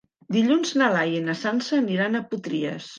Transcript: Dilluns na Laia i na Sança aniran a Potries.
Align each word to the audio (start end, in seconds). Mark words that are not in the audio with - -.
Dilluns 0.35 0.71
na 0.83 0.89
Laia 0.95 1.19
i 1.21 1.27
na 1.29 1.37
Sança 1.45 1.81
aniran 1.85 2.17
a 2.23 2.27
Potries. 2.35 2.87